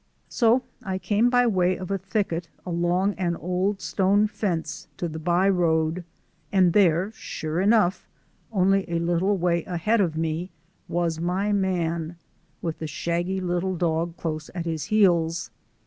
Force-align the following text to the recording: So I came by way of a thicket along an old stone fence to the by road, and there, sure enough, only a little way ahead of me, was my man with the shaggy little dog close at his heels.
So 0.29 0.63
I 0.81 0.97
came 0.97 1.29
by 1.29 1.45
way 1.45 1.77
of 1.77 1.91
a 1.91 1.97
thicket 1.99 2.47
along 2.65 3.13
an 3.19 3.35
old 3.35 3.81
stone 3.81 4.25
fence 4.25 4.87
to 4.97 5.07
the 5.07 5.19
by 5.19 5.47
road, 5.47 6.03
and 6.51 6.73
there, 6.73 7.11
sure 7.11 7.61
enough, 7.61 8.07
only 8.51 8.89
a 8.89 8.97
little 8.97 9.37
way 9.37 9.63
ahead 9.65 10.01
of 10.01 10.17
me, 10.17 10.49
was 10.87 11.19
my 11.19 11.51
man 11.53 12.15
with 12.63 12.79
the 12.79 12.87
shaggy 12.87 13.39
little 13.39 13.75
dog 13.75 14.17
close 14.17 14.49
at 14.55 14.65
his 14.65 14.85
heels. 14.85 15.51